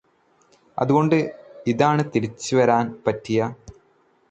അതുകൊണ്ട് 0.77 1.15
ഇതാണ് 1.67 2.03
തിരിച്ചുവരാന് 2.13 2.91
പറ്റിയ 3.05 3.39